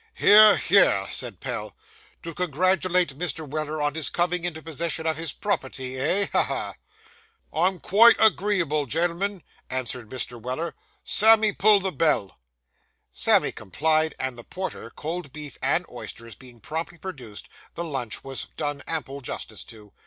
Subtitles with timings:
[0.15, 1.75] 'Hear, hear!' said Pell;
[2.23, 3.47] 'to congratulate Mr.
[3.47, 6.25] Weller, on his coming into possession of his property, eh?
[6.31, 6.41] Ha!
[6.43, 6.73] ha!'
[7.53, 10.41] 'I'm quite agreeable, gen'l'm'n,' answered Mr.
[10.41, 10.73] Weller.
[11.03, 12.39] 'Sammy, pull the bell.'
[13.11, 18.47] Sammy complied; and the porter, cold beef, and oysters being promptly produced, the lunch was
[18.57, 19.93] done ample justice to.